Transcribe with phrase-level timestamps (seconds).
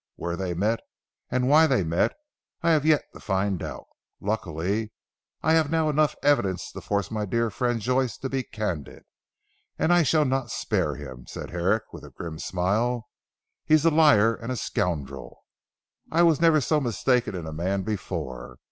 [0.15, 0.79] Where they met,
[1.29, 2.13] and why they met,
[2.63, 3.85] I have yet to find out.
[4.19, 4.93] Luckily
[5.43, 9.03] I have now enough evidence to force my dear friend Joyce to be candid.
[9.77, 13.09] And I shall not spare him," said Herrick with a grim smile.
[13.63, 15.43] "He is a liar and a scoundrel.
[16.11, 18.57] I never was so mistaken in a man before.